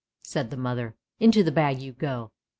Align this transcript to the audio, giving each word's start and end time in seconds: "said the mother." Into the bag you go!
"said 0.23 0.49
the 0.49 0.57
mother." 0.57 0.95
Into 1.19 1.43
the 1.43 1.51
bag 1.51 1.79
you 1.79 1.91
go! 1.93 2.31